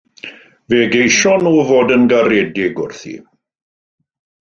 [0.69, 3.17] Fe geision nhw fod yn garedig wrthi.